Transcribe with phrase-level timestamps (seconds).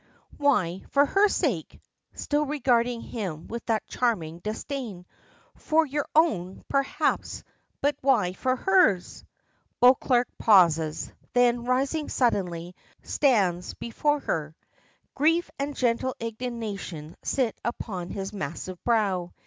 [0.37, 1.79] "Why for her sake?"
[2.15, 5.05] still regarding him with that charming disdain.
[5.53, 7.43] "For your own, perhaps,
[7.81, 9.23] but why for hers?"
[9.79, 14.55] Beauclerk pauses: then rising suddenly, stands before her.
[15.13, 19.33] Grief and gentle indignation sit upon his massive brow.